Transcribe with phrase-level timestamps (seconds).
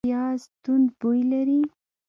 [0.07, 1.61] پیاز توند بوی لري